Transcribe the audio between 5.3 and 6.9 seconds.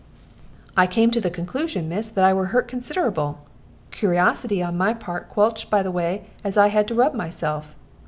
quenched by the way as I had